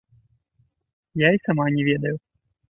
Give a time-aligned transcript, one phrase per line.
[1.23, 2.15] Я і сама не ведаю.